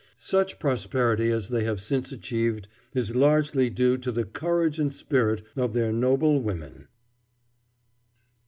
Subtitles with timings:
[0.17, 5.43] Such prosperity as they have since achieved is largely due to the courage and spirit
[5.55, 6.87] of their noble women.